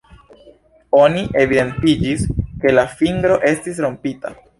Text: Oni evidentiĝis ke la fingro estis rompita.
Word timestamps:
Oni 0.99 1.19
evidentiĝis 1.43 2.23
ke 2.63 2.73
la 2.73 2.87
fingro 2.95 3.37
estis 3.51 3.83
rompita. 3.87 4.33